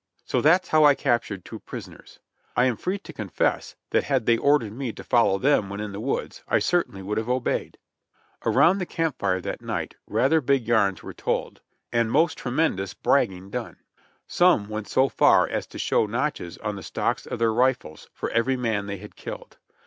So 0.25 0.41
that's 0.41 0.69
how 0.69 0.83
I 0.83 0.95
captured 0.95 1.45
two 1.45 1.59
prisoners. 1.59 2.17
I 2.57 2.65
am 2.65 2.75
free 2.75 2.97
to 2.97 3.13
confess 3.13 3.75
that 3.91 4.05
had 4.05 4.25
they 4.25 4.35
ordered 4.35 4.73
me 4.73 4.91
to 4.93 5.03
follow 5.03 5.37
them 5.37 5.69
when 5.69 5.79
in 5.79 5.91
the 5.91 5.99
woods, 5.99 6.41
I 6.47 6.57
certainly 6.57 7.03
would 7.03 7.19
have 7.19 7.29
obeyed. 7.29 7.77
Around 8.43 8.79
the 8.79 8.87
camp 8.87 9.19
iire 9.19 9.39
that 9.43 9.61
night 9.61 9.93
rather 10.07 10.41
big 10.41 10.67
yarns 10.67 11.03
were 11.03 11.13
told, 11.13 11.61
and 11.93 12.11
most 12.11 12.35
tremendous 12.39 12.95
bragging 12.95 13.51
done. 13.51 13.77
Some 14.27 14.69
went 14.69 14.87
so 14.87 15.07
far 15.07 15.47
as 15.47 15.67
to 15.67 15.77
show 15.77 16.07
notches 16.07 16.57
on 16.57 16.77
the 16.77 16.81
stocks 16.81 17.27
of 17.27 17.37
their 17.37 17.53
rifles 17.53 18.09
for 18.11 18.31
every 18.31 18.57
man 18.57 18.87
they 18.87 18.97
had 18.97 19.15
killed. 19.15 19.57